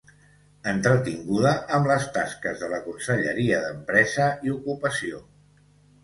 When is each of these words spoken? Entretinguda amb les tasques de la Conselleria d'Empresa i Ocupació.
Entretinguda 0.69 1.49
amb 1.77 1.89
les 1.91 2.07
tasques 2.15 2.57
de 2.61 2.69
la 2.71 2.79
Conselleria 2.85 3.59
d'Empresa 3.65 4.31
i 4.49 4.55
Ocupació. 4.55 5.21